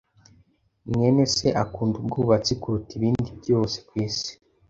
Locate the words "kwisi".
3.87-4.31